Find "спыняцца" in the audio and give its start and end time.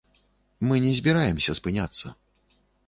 1.61-2.19